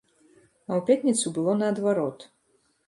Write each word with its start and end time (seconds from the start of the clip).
А 0.69 0.71
ў 0.79 0.81
пятніцу 0.87 1.35
было 1.37 1.57
наадварот. 1.61 2.19